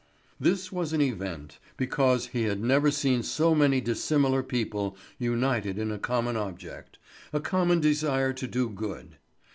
This 0.39 0.71
was 0.71 0.93
an 0.93 1.01
event, 1.01 1.59
because 1.77 2.29
he 2.29 2.45
had 2.45 2.59
never 2.59 2.89
seen 2.89 3.21
so 3.21 3.53
many 3.53 3.79
dissimilar 3.79 4.41
people 4.41 4.97
united 5.19 5.77
in 5.77 5.91
a 5.91 5.99
common 5.99 6.35
object, 6.35 6.97
a 7.31 7.39
common 7.39 7.79
desire 7.79 8.33
to 8.33 8.47
do 8.47 8.67
good. 8.67 9.17